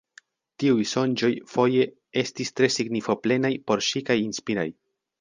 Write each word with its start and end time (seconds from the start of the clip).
Tiuj 0.63 0.85
sonĝoj 0.91 1.29
foje 1.51 1.87
estis 2.23 2.55
tre 2.61 2.73
signifo-plenaj 2.79 3.55
por 3.69 3.89
ŝi 3.93 4.07
kaj 4.11 4.21
inspiraj. 4.29 4.69